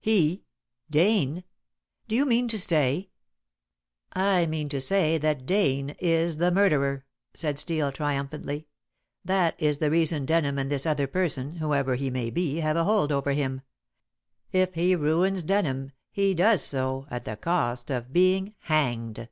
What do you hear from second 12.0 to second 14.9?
may be) have a hold over him. If